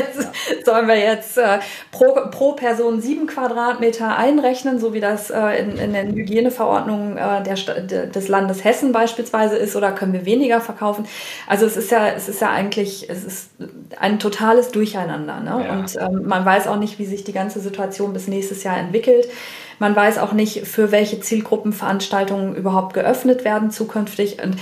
[0.64, 1.60] sollen wir jetzt äh,
[1.92, 7.42] pro, pro Person sieben Quadratmeter einrechnen, so wie das äh, in, in den Hygieneverordnungen äh,
[7.42, 11.06] der, des Landes Hessen beispielsweise ist, oder können wir weniger verkaufen?
[11.46, 13.50] Also es ist ja, es ist ja eigentlich, es ist
[13.98, 15.40] ein totales Durch Durcheinander.
[15.40, 15.64] Ne?
[15.64, 15.72] Ja.
[15.72, 19.28] Und ähm, man weiß auch nicht, wie sich die ganze Situation bis nächstes Jahr entwickelt.
[19.78, 24.42] Man weiß auch nicht, für welche Zielgruppenveranstaltungen überhaupt geöffnet werden zukünftig.
[24.42, 24.56] Und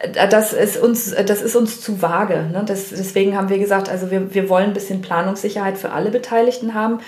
[0.00, 2.48] äh, das ist uns, das ist uns zu vage.
[2.52, 2.64] Ne?
[2.66, 6.74] Das, deswegen haben wir gesagt, also wir, wir wollen ein bisschen Planungssicherheit für alle Beteiligten
[6.74, 6.98] haben.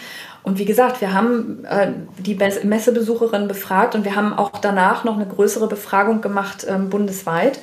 [0.44, 5.14] Und wie gesagt, wir haben äh, die Messebesucherinnen befragt und wir haben auch danach noch
[5.14, 7.60] eine größere Befragung gemacht ähm, bundesweit.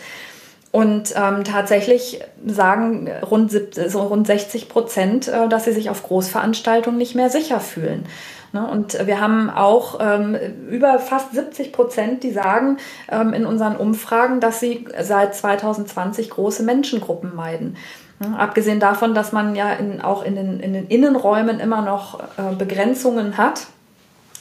[0.72, 6.98] Und ähm, tatsächlich sagen rund, so rund 60 Prozent, äh, dass sie sich auf Großveranstaltungen
[6.98, 8.06] nicht mehr sicher fühlen.
[8.54, 8.68] Ne?
[8.68, 10.38] Und wir haben auch ähm,
[10.70, 12.78] über fast 70 Prozent, die sagen
[13.12, 17.76] ähm, in unseren Umfragen, dass sie seit 2020 große Menschengruppen meiden.
[18.20, 18.38] Ne?
[18.38, 22.56] Abgesehen davon, dass man ja in, auch in den, in den Innenräumen immer noch äh,
[22.56, 23.68] Begrenzungen hat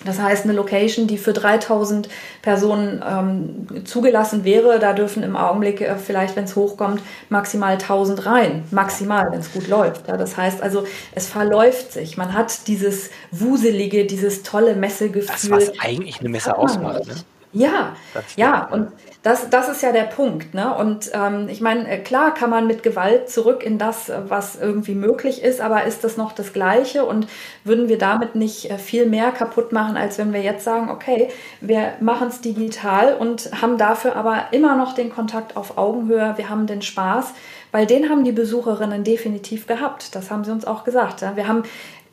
[0.04, 2.08] das heißt, eine Location, die für 3000
[2.40, 8.26] Personen ähm, zugelassen wäre, da dürfen im Augenblick äh, vielleicht, wenn es hochkommt, maximal 1000
[8.26, 8.64] rein.
[8.70, 10.06] Maximal, wenn es gut läuft.
[10.06, 12.16] Ja, das heißt also, es verläuft sich.
[12.16, 15.26] Man hat dieses wuselige, dieses tolle Messegefühl.
[15.26, 17.06] Das, was eigentlich eine Messe ausmacht.
[17.06, 17.14] Ne?
[17.52, 17.96] Ja,
[18.36, 18.92] ja, und
[19.28, 20.54] das, das ist ja der Punkt.
[20.54, 20.74] Ne?
[20.74, 24.56] Und ähm, ich meine, äh, klar kann man mit Gewalt zurück in das, äh, was
[24.56, 27.26] irgendwie möglich ist, aber ist das noch das Gleiche und
[27.62, 31.28] würden wir damit nicht äh, viel mehr kaputt machen, als wenn wir jetzt sagen, okay,
[31.60, 36.48] wir machen es digital und haben dafür aber immer noch den Kontakt auf Augenhöhe, wir
[36.48, 37.34] haben den Spaß,
[37.70, 40.14] weil den haben die Besucherinnen definitiv gehabt.
[40.14, 41.20] Das haben sie uns auch gesagt.
[41.34, 41.64] Wir haben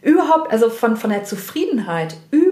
[0.01, 2.44] überhaupt, also von, von der Zufriedenheit, überhaupt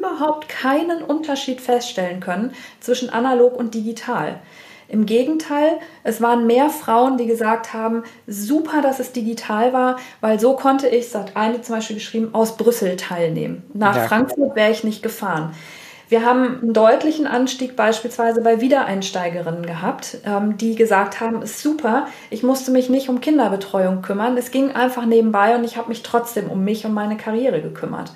[0.47, 4.39] keinen Unterschied feststellen können zwischen analog und digital.
[4.87, 10.39] Im Gegenteil, es waren mehr Frauen, die gesagt haben, super, dass es digital war, weil
[10.39, 13.63] so konnte ich, hat eine zum Beispiel geschrieben, aus Brüssel teilnehmen.
[13.73, 14.03] Nach ja.
[14.03, 15.53] Frankfurt wäre ich nicht gefahren.
[16.09, 22.05] Wir haben einen deutlichen Anstieg beispielsweise bei Wiedereinsteigerinnen gehabt, ähm, die gesagt haben, ist super,
[22.29, 26.03] ich musste mich nicht um Kinderbetreuung kümmern, es ging einfach nebenbei und ich habe mich
[26.03, 28.11] trotzdem um mich und meine Karriere gekümmert.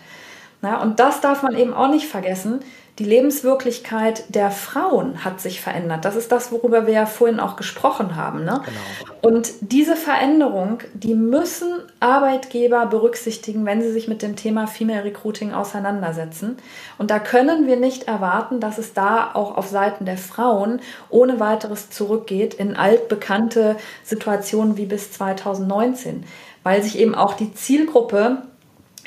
[0.61, 2.61] Na, und das darf man eben auch nicht vergessen
[2.99, 6.03] die Lebenswirklichkeit der Frauen hat sich verändert.
[6.03, 8.43] Das ist das, worüber wir ja vorhin auch gesprochen haben.
[8.43, 8.61] Ne?
[8.65, 9.17] Genau.
[9.21, 15.53] Und diese Veränderung, die müssen Arbeitgeber berücksichtigen, wenn sie sich mit dem Thema Female Recruiting
[15.53, 16.57] auseinandersetzen.
[16.97, 21.39] Und da können wir nicht erwarten, dass es da auch auf Seiten der Frauen ohne
[21.39, 26.23] weiteres zurückgeht in altbekannte Situationen wie bis 2019,
[26.63, 28.41] weil sich eben auch die Zielgruppe,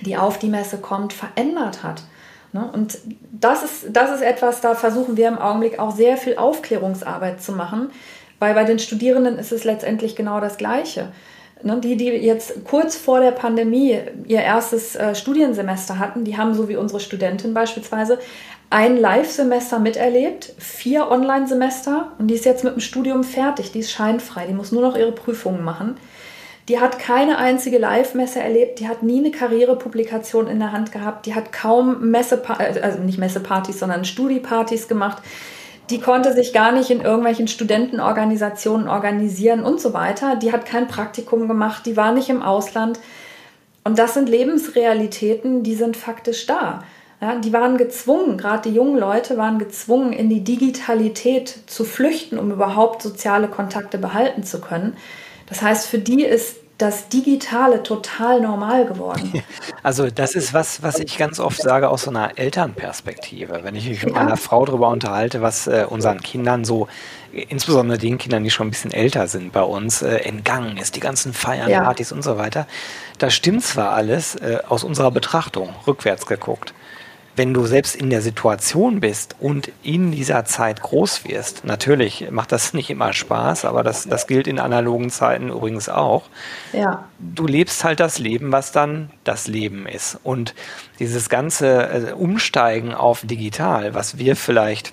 [0.02, 2.02] die auf die Messe kommt, verändert hat.
[2.52, 2.68] Ne?
[2.72, 2.98] Und
[3.32, 7.52] das ist, das ist etwas, da versuchen wir im Augenblick auch sehr viel Aufklärungsarbeit zu
[7.52, 7.90] machen,
[8.38, 11.08] weil bei den Studierenden ist es letztendlich genau das Gleiche.
[11.62, 11.78] Ne?
[11.80, 16.68] Die, die jetzt kurz vor der Pandemie ihr erstes äh, Studiensemester hatten, die haben so
[16.68, 18.18] wie unsere Studentin beispielsweise
[18.70, 23.90] ein Live-Semester miterlebt, vier Online-Semester und die ist jetzt mit dem Studium fertig, die ist
[23.90, 25.96] scheinfrei, die muss nur noch ihre Prüfungen machen.
[26.70, 31.26] Die hat keine einzige Live-Messe erlebt, die hat nie eine Karrierepublikation in der Hand gehabt,
[31.26, 35.20] die hat kaum Messe, also nicht Messepartys, sondern Studiepartys gemacht.
[35.90, 40.36] Die konnte sich gar nicht in irgendwelchen Studentenorganisationen organisieren und so weiter.
[40.36, 43.00] Die hat kein Praktikum gemacht, die war nicht im Ausland.
[43.82, 46.84] Und das sind Lebensrealitäten, die sind faktisch da.
[47.20, 52.38] Ja, die waren gezwungen, gerade die jungen Leute waren gezwungen, in die Digitalität zu flüchten,
[52.38, 54.96] um überhaupt soziale Kontakte behalten zu können.
[55.50, 59.42] Das heißt, für die ist das Digitale total normal geworden.
[59.82, 63.60] Also das ist was, was ich ganz oft sage aus so einer Elternperspektive.
[63.62, 64.22] Wenn ich mich mit ja.
[64.22, 66.86] meiner Frau darüber unterhalte, was äh, unseren Kindern so,
[67.32, 71.00] insbesondere den Kindern, die schon ein bisschen älter sind bei uns, äh, entgangen ist, die
[71.00, 71.82] ganzen Feiern, ja.
[71.82, 72.66] Partys und so weiter,
[73.16, 76.74] da stimmt zwar alles äh, aus unserer Betrachtung, rückwärts geguckt
[77.40, 82.52] wenn du selbst in der Situation bist und in dieser Zeit groß wirst, natürlich macht
[82.52, 86.24] das nicht immer Spaß, aber das, das gilt in analogen Zeiten übrigens auch.
[86.74, 87.08] Ja.
[87.18, 90.18] Du lebst halt das Leben, was dann das Leben ist.
[90.22, 90.54] Und
[90.98, 94.92] dieses ganze äh, Umsteigen auf digital, was wir vielleicht,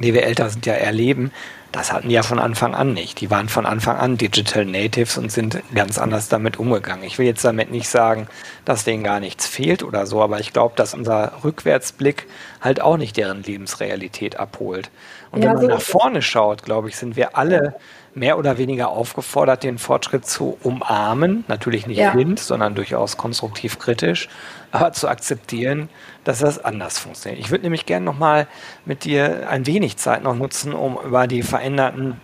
[0.00, 1.30] die wir älter sind, ja erleben,
[1.72, 3.20] das hatten die ja von Anfang an nicht.
[3.20, 7.04] Die waren von Anfang an Digital Natives und sind ganz anders damit umgegangen.
[7.04, 8.26] Ich will jetzt damit nicht sagen,
[8.64, 12.26] dass denen gar nichts fehlt oder so, aber ich glaube, dass unser Rückwärtsblick
[12.60, 14.90] halt auch nicht deren Lebensrealität abholt.
[15.30, 17.74] Und ja, wenn man so nach vorne schaut, glaube ich, sind wir alle
[18.14, 21.44] mehr oder weniger aufgefordert, den Fortschritt zu umarmen.
[21.48, 22.10] Natürlich nicht ja.
[22.10, 24.28] blind, sondern durchaus konstruktiv kritisch,
[24.72, 25.88] aber zu akzeptieren,
[26.24, 27.40] dass das anders funktioniert.
[27.40, 28.46] Ich würde nämlich gerne noch mal
[28.84, 32.20] mit dir ein wenig Zeit noch nutzen, um über die veränderten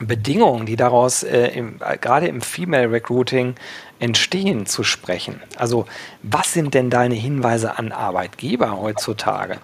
[0.00, 3.54] Bedingungen, die daraus äh, im, äh, gerade im Female Recruiting
[3.98, 5.40] entstehen, zu sprechen.
[5.56, 5.86] Also
[6.22, 9.58] was sind denn deine Hinweise an Arbeitgeber heutzutage?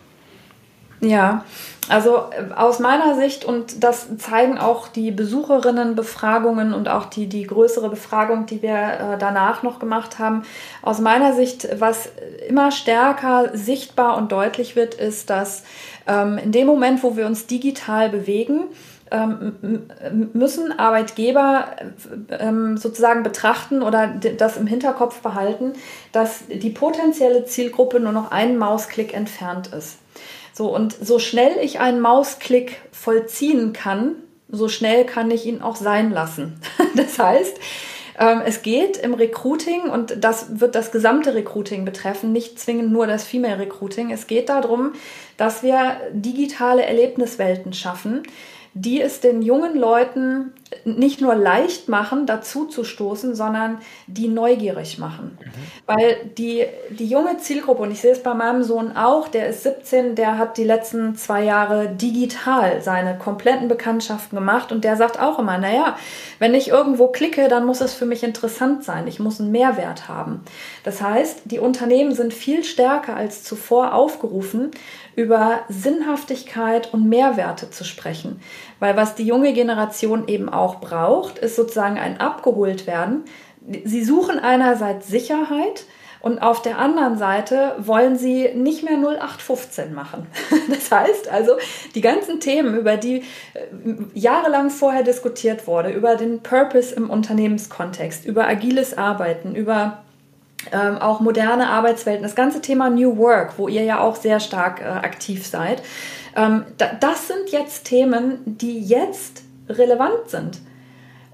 [1.01, 1.45] Ja,
[1.89, 7.47] also äh, aus meiner Sicht, und das zeigen auch die Besucherinnenbefragungen und auch die, die
[7.47, 10.43] größere Befragung, die wir äh, danach noch gemacht haben,
[10.83, 12.11] aus meiner Sicht, was
[12.49, 15.63] immer stärker sichtbar und deutlich wird, ist, dass
[16.07, 18.65] ähm, in dem Moment, wo wir uns digital bewegen,
[19.11, 19.55] ähm,
[20.35, 21.77] müssen Arbeitgeber
[22.29, 25.73] ähm, sozusagen betrachten oder das im Hinterkopf behalten,
[26.13, 29.99] dass die potenzielle Zielgruppe nur noch einen Mausklick entfernt ist.
[30.59, 34.17] So, und so schnell ich einen Mausklick vollziehen kann,
[34.49, 36.61] so schnell kann ich ihn auch sein lassen.
[36.97, 37.57] Das heißt,
[38.19, 43.07] ähm, es geht im Recruiting und das wird das gesamte Recruiting betreffen, nicht zwingend nur
[43.07, 44.11] das Female Recruiting.
[44.11, 44.95] Es geht darum,
[45.37, 48.25] dass wir digitale Erlebniswelten schaffen,
[48.75, 50.55] die es den jungen Leuten
[50.85, 55.39] nicht nur leicht machen, dazu zu stoßen, sondern die neugierig machen.
[55.41, 55.51] Mhm.
[55.87, 59.63] Weil die, die junge Zielgruppe, und ich sehe es bei meinem Sohn auch, der ist
[59.63, 65.21] 17, der hat die letzten zwei Jahre digital seine kompletten Bekanntschaften gemacht und der sagt
[65.21, 65.97] auch immer, naja,
[66.39, 70.09] wenn ich irgendwo klicke, dann muss es für mich interessant sein, ich muss einen Mehrwert
[70.09, 70.45] haben.
[70.85, 74.71] Das heißt, die Unternehmen sind viel stärker als zuvor aufgerufen,
[75.19, 78.41] über Sinnhaftigkeit und Mehrwerte zu sprechen.
[78.79, 83.25] Weil was die junge Generation eben auch braucht, ist sozusagen ein abgeholt werden.
[83.85, 85.85] Sie suchen einerseits Sicherheit,
[86.21, 90.27] und auf der anderen Seite wollen sie nicht mehr 0815 machen.
[90.69, 91.53] Das heißt also,
[91.95, 93.23] die ganzen Themen, über die äh,
[94.15, 100.03] jahrelang vorher diskutiert wurde, über den Purpose im Unternehmenskontext, über agiles Arbeiten, über
[100.73, 104.81] ähm, auch moderne Arbeitswelten, das ganze Thema New Work, wo ihr ja auch sehr stark
[104.81, 105.83] äh, aktiv seid,
[106.37, 110.61] ähm, da, das sind jetzt Themen, die jetzt relevant sind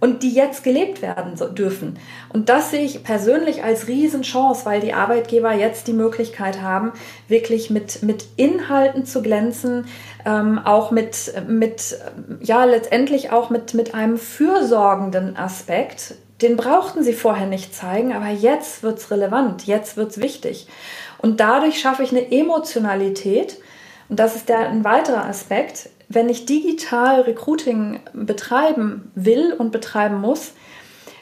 [0.01, 1.99] und die jetzt gelebt werden dürfen.
[2.31, 6.93] Und das sehe ich persönlich als Riesenchance, weil die Arbeitgeber jetzt die Möglichkeit haben,
[7.27, 9.87] wirklich mit, mit Inhalten zu glänzen,
[10.27, 11.97] ähm, auch mit, mit,
[12.41, 18.29] ja, letztendlich auch mit, mit einem fürsorgenden Aspekt, den brauchten sie vorher nicht zeigen, aber
[18.29, 20.67] jetzt wird es relevant, jetzt wird es wichtig.
[21.19, 23.57] Und dadurch schaffe ich eine Emotionalität.
[24.11, 25.89] Und das ist der, ein weiterer Aspekt.
[26.09, 30.53] Wenn ich digital Recruiting betreiben will und betreiben muss,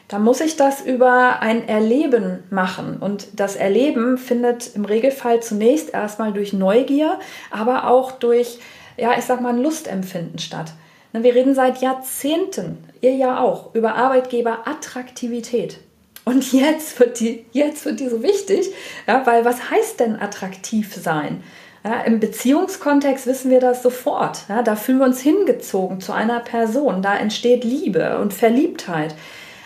[0.07, 2.97] dann muss ich das über ein Erleben machen.
[2.99, 7.19] Und das Erleben findet im Regelfall zunächst erstmal durch Neugier,
[7.49, 8.59] aber auch durch,
[8.97, 10.73] ja, ich sag mal, ein Lustempfinden statt.
[11.13, 15.79] Wir reden seit Jahrzehnten, ihr ja auch, über Arbeitgeberattraktivität.
[16.25, 18.71] Und jetzt wird die, jetzt wird die so wichtig,
[19.07, 21.43] ja, weil was heißt denn attraktiv sein?
[21.83, 24.45] Ja, Im Beziehungskontext wissen wir das sofort.
[24.47, 29.15] Ja, da fühlen wir uns hingezogen zu einer Person, da entsteht Liebe und Verliebtheit.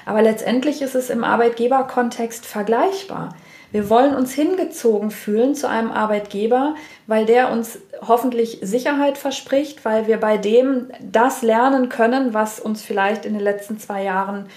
[0.05, 3.35] Aber letztendlich ist es im Arbeitgeberkontext vergleichbar.
[3.71, 6.75] Wir wollen uns hingezogen fühlen zu einem Arbeitgeber,
[7.05, 12.81] weil der uns hoffentlich Sicherheit verspricht, weil wir bei dem das lernen können, was uns
[12.81, 14.47] vielleicht in den letzten zwei Jahren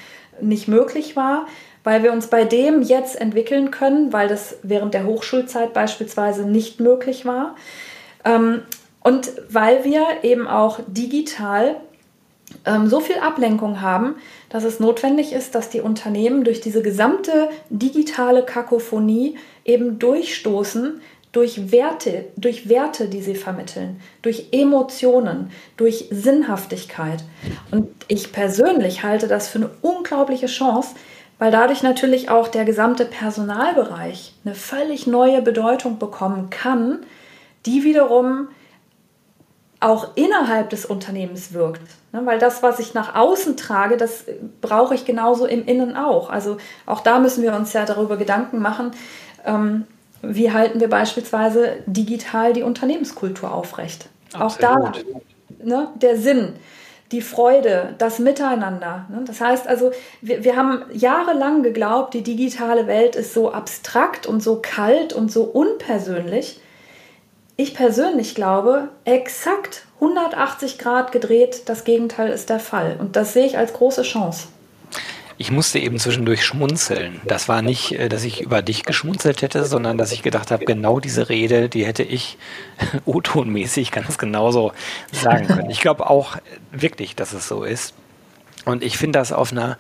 [0.41, 1.47] nicht möglich war,
[1.85, 6.81] weil wir uns bei dem jetzt entwickeln können, weil das während der Hochschulzeit beispielsweise nicht
[6.81, 7.57] möglich war.
[8.25, 8.63] Ähm,
[9.03, 11.77] und weil wir eben auch digital
[12.67, 14.17] ähm, so viel Ablenkung haben,
[14.51, 21.01] dass es notwendig ist, dass die Unternehmen durch diese gesamte digitale Kakophonie eben durchstoßen
[21.33, 27.23] durch Werte, durch Werte, die sie vermitteln, durch Emotionen, durch Sinnhaftigkeit.
[27.71, 30.97] Und ich persönlich halte das für eine unglaubliche Chance,
[31.41, 36.99] weil dadurch natürlich auch der gesamte Personalbereich eine völlig neue Bedeutung bekommen kann,
[37.65, 38.49] die wiederum
[39.81, 41.81] auch innerhalb des Unternehmens wirkt.
[42.13, 44.27] Ne, weil das, was ich nach außen trage, das
[44.61, 46.29] brauche ich genauso im Innen auch.
[46.29, 48.91] Also auch da müssen wir uns ja darüber Gedanken machen,
[49.47, 49.87] ähm,
[50.21, 54.11] wie halten wir beispielsweise digital die Unternehmenskultur aufrecht.
[54.35, 54.45] Absolut.
[54.45, 54.93] Auch da
[55.65, 56.53] ne, der Sinn
[57.13, 59.07] die Freude, das Miteinander.
[59.09, 59.23] Ne?
[59.27, 64.43] Das heißt also, wir, wir haben jahrelang geglaubt, die digitale Welt ist so abstrakt und
[64.43, 66.61] so kalt und so unpersönlich.
[67.57, 72.97] Ich persönlich glaube, exakt 180 Grad gedreht, das Gegenteil ist der Fall.
[72.99, 74.49] Und das sehe ich als große Chance.
[75.41, 77.19] Ich musste eben zwischendurch schmunzeln.
[77.25, 80.67] Das war nicht, äh, dass ich über dich geschmunzelt hätte, sondern dass ich gedacht habe,
[80.67, 82.37] genau diese Rede, die hätte ich
[83.07, 84.73] O-Ton-mäßig ganz genauso
[85.13, 85.71] sagen können.
[85.71, 86.37] Ich glaube auch
[86.73, 87.95] wirklich, dass es so ist.
[88.67, 89.79] Und ich finde das auf einer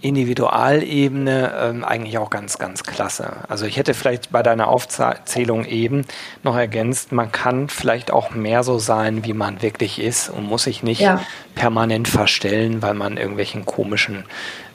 [0.00, 3.36] Individualebene ähm, eigentlich auch ganz, ganz klasse.
[3.48, 6.06] Also ich hätte vielleicht bei deiner Aufzählung eben
[6.42, 10.62] noch ergänzt, man kann vielleicht auch mehr so sein, wie man wirklich ist und muss
[10.62, 11.20] sich nicht ja.
[11.54, 14.24] permanent verstellen, weil man irgendwelchen komischen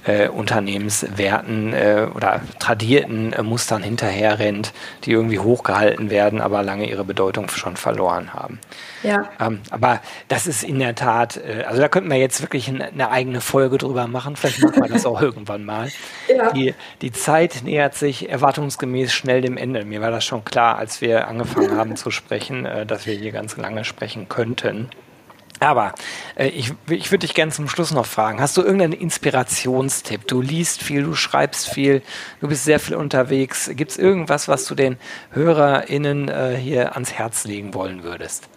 [0.07, 7.03] äh, Unternehmenswerten äh, oder tradierten äh, Mustern hinterherrennt, die irgendwie hochgehalten werden, aber lange ihre
[7.03, 8.59] Bedeutung schon verloren haben.
[9.03, 9.29] Ja.
[9.39, 13.11] Ähm, aber das ist in der Tat, äh, also da könnten wir jetzt wirklich eine,
[13.11, 14.35] eigene Folge drüber machen.
[14.35, 15.89] Vielleicht machen wir das auch irgendwann mal.
[16.27, 16.51] Ja.
[16.53, 19.83] Die, die Zeit nähert sich erwartungsgemäß schnell dem Ende.
[19.83, 23.31] Mir war das schon klar, als wir angefangen haben zu sprechen, äh, dass wir hier
[23.31, 24.89] ganz lange sprechen könnten.
[25.59, 25.93] Aber
[26.35, 28.39] äh, ich, ich würde dich gerne zum Schluss noch fragen.
[28.39, 30.27] Hast du irgendeinen Inspirationstipp?
[30.27, 32.01] Du liest viel, du schreibst viel,
[32.41, 33.69] du bist sehr viel unterwegs.
[33.73, 34.97] Gibt es irgendwas, was du den
[35.31, 38.47] HörerInnen äh, hier ans Herz legen wollen würdest?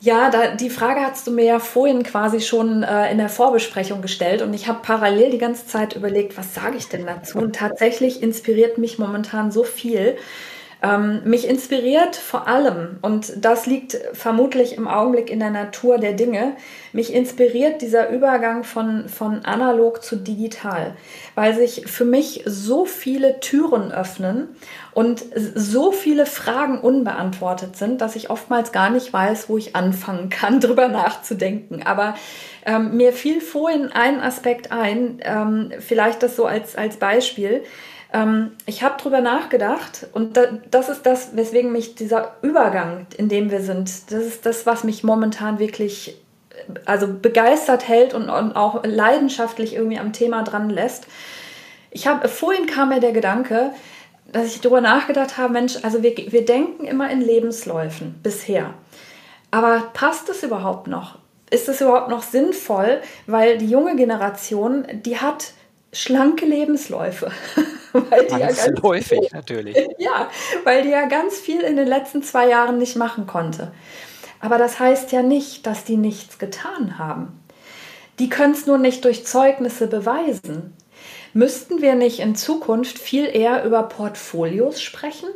[0.00, 4.02] Ja, da, die Frage hast du mir ja vorhin quasi schon äh, in der Vorbesprechung
[4.02, 7.38] gestellt und ich habe parallel die ganze Zeit überlegt, was sage ich denn dazu?
[7.38, 10.16] Und tatsächlich inspiriert mich momentan so viel.
[10.84, 16.12] Ähm, mich inspiriert vor allem, und das liegt vermutlich im Augenblick in der Natur der
[16.12, 16.56] Dinge,
[16.92, 20.96] mich inspiriert dieser Übergang von, von analog zu digital,
[21.36, 24.48] weil sich für mich so viele Türen öffnen
[24.92, 30.30] und so viele Fragen unbeantwortet sind, dass ich oftmals gar nicht weiß, wo ich anfangen
[30.30, 31.84] kann, drüber nachzudenken.
[31.84, 32.16] Aber
[32.66, 37.62] ähm, mir fiel vorhin ein Aspekt ein, ähm, vielleicht das so als, als Beispiel.
[38.12, 43.28] Ähm, ich habe drüber nachgedacht und da, das ist das, weswegen mich dieser Übergang, in
[43.28, 46.16] dem wir sind, das ist das, was mich momentan wirklich
[46.84, 51.06] also begeistert hält und, und auch leidenschaftlich irgendwie am Thema dran lässt.
[51.90, 53.70] Ich habe vorhin kam mir der Gedanke,
[54.30, 58.74] dass ich darüber nachgedacht habe, Mensch, also wir, wir denken immer in Lebensläufen bisher.
[59.50, 61.18] Aber passt es überhaupt noch?
[61.50, 63.02] Ist es überhaupt noch sinnvoll?
[63.26, 65.52] Weil die junge Generation, die hat
[65.92, 67.30] schlanke Lebensläufe.
[67.92, 69.76] weil die ganz ja ganz häufig natürlich.
[69.98, 70.30] Ja,
[70.64, 73.72] weil die ja ganz viel in den letzten zwei Jahren nicht machen konnte.
[74.40, 77.40] Aber das heißt ja nicht, dass die nichts getan haben.
[78.18, 80.76] Die können es nur nicht durch Zeugnisse beweisen.
[81.32, 85.28] Müssten wir nicht in Zukunft viel eher über Portfolios sprechen?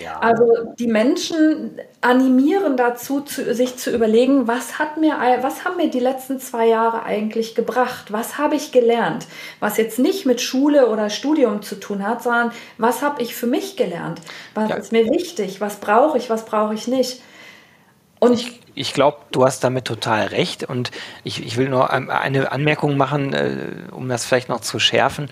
[0.00, 0.18] Ja.
[0.20, 0.44] Also
[0.78, 6.00] die Menschen animieren dazu, zu, sich zu überlegen, was, hat mir, was haben mir die
[6.00, 8.12] letzten zwei Jahre eigentlich gebracht?
[8.12, 9.26] Was habe ich gelernt?
[9.60, 13.46] Was jetzt nicht mit Schule oder Studium zu tun hat, sondern was habe ich für
[13.46, 14.20] mich gelernt?
[14.54, 14.76] Was ja.
[14.76, 15.60] ist mir wichtig?
[15.60, 16.30] Was brauche ich?
[16.30, 17.20] Was brauche ich nicht?
[18.18, 20.64] Und ich, ich glaube, du hast damit total recht.
[20.64, 20.90] Und
[21.24, 25.30] ich, ich will nur eine Anmerkung machen, äh, um das vielleicht noch zu schärfen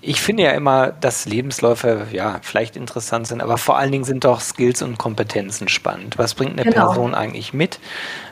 [0.00, 4.24] ich finde ja immer, dass Lebensläufe ja vielleicht interessant sind, aber vor allen Dingen sind
[4.24, 6.18] doch Skills und Kompetenzen spannend.
[6.18, 6.86] Was bringt eine genau.
[6.86, 7.80] Person eigentlich mit?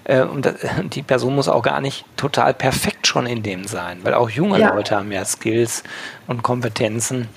[0.05, 0.53] Äh, und
[0.95, 4.61] die Person muss auch gar nicht total perfekt schon in dem sein, weil auch junge
[4.61, 4.75] ja.
[4.75, 5.83] Leute haben ja Skills
[6.27, 7.29] und Kompetenzen,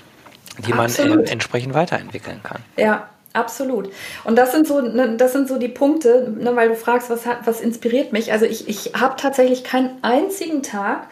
[0.58, 1.16] die Absolut.
[1.16, 2.62] man entsprechend weiterentwickeln kann.
[2.76, 3.92] Ja, Absolut.
[4.24, 7.26] Und das sind so, ne, das sind so die Punkte, ne, weil du fragst, was,
[7.26, 8.32] hat, was inspiriert mich.
[8.32, 11.06] Also ich, ich habe tatsächlich keinen einzigen Tag,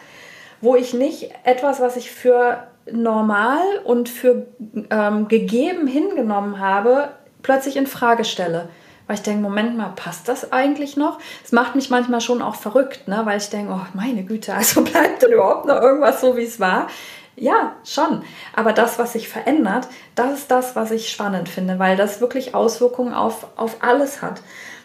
[0.59, 4.47] wo ich nicht etwas, was ich für normal und für
[4.89, 7.09] ähm, gegeben hingenommen habe,
[7.41, 8.69] plötzlich in Frage stelle.
[9.07, 11.17] Weil ich denke, Moment mal, passt das eigentlich noch?
[11.43, 13.21] Es macht mich manchmal schon auch verrückt, ne?
[13.23, 16.59] weil ich denke, oh meine Güte, also bleibt denn überhaupt noch irgendwas so, wie es
[16.59, 16.87] war?
[17.35, 18.23] Ja, schon.
[18.53, 22.53] Aber das, was sich verändert, das ist das, was ich spannend finde, weil das wirklich
[22.53, 24.41] Auswirkungen auf, auf alles hat.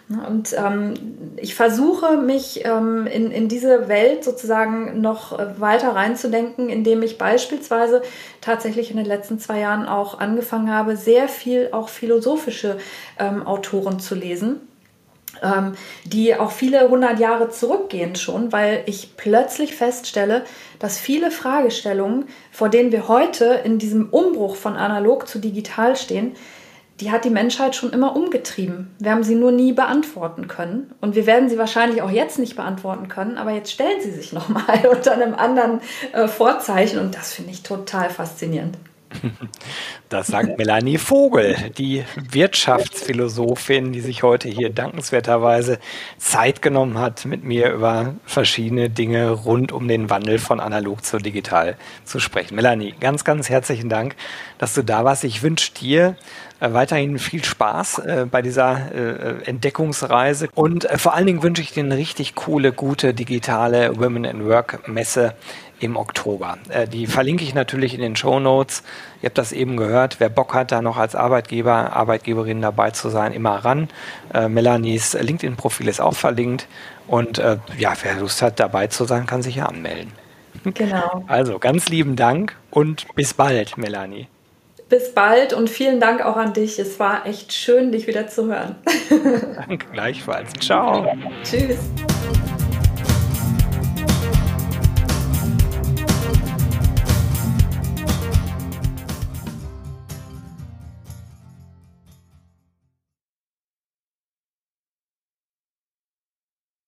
[0.09, 0.95] Und ähm,
[1.39, 7.17] ich versuche mich ähm, in, in diese Welt sozusagen noch äh, weiter reinzudenken, indem ich
[7.17, 8.03] beispielsweise
[8.43, 12.77] tatsächlich in den letzten zwei Jahren auch angefangen habe, sehr viel auch philosophische
[13.19, 14.61] ähm, Autoren zu lesen
[15.43, 15.75] ähm,
[16.05, 20.45] die auch viele hundert Jahre zurückgehen schon, weil ich plötzlich feststelle,
[20.79, 26.35] dass viele Fragestellungen, vor denen wir heute in diesem Umbruch von analog zu digital stehen,
[27.01, 28.95] die hat die Menschheit schon immer umgetrieben.
[28.99, 30.93] Wir haben sie nur nie beantworten können.
[31.01, 34.33] Und wir werden sie wahrscheinlich auch jetzt nicht beantworten können, aber jetzt stellen sie sich
[34.33, 35.81] nochmal unter einem anderen
[36.13, 38.79] äh, Vorzeichen und das finde ich total faszinierend.
[40.09, 45.81] Das sagt Melanie Vogel, die Wirtschaftsphilosophin, die sich heute hier dankenswerterweise
[46.19, 51.19] Zeit genommen hat, mit mir über verschiedene Dinge rund um den Wandel von analog zu
[51.19, 52.55] digital zu sprechen.
[52.55, 54.15] Melanie, ganz, ganz herzlichen Dank,
[54.59, 55.25] dass du da warst.
[55.25, 56.17] Ich wünsche dir
[56.61, 61.73] weiterhin viel Spaß äh, bei dieser äh, Entdeckungsreise und äh, vor allen Dingen wünsche ich
[61.73, 65.35] dir eine richtig coole, gute digitale Women in Work Messe
[65.81, 66.59] im Oktober.
[66.69, 68.83] Äh, die verlinke ich natürlich in den Show Notes.
[69.23, 70.21] Ihr habt das eben gehört.
[70.21, 73.89] Wer Bock hat, da noch als Arbeitgeber, Arbeitgeberin dabei zu sein, immer ran.
[74.33, 76.67] Äh, Melanies LinkedIn-Profil ist auch verlinkt.
[77.07, 80.13] Und äh, ja, wer Lust hat, dabei zu sein, kann sich ja anmelden.
[80.63, 81.25] Genau.
[81.27, 84.29] Also ganz lieben Dank und bis bald, Melanie.
[84.95, 86.79] Bis bald und vielen Dank auch an dich.
[86.79, 88.77] Es war echt schön, dich wieder zu hören.
[89.57, 90.53] Danke gleichfalls.
[90.61, 91.05] Ciao.
[91.43, 91.81] Tschüss.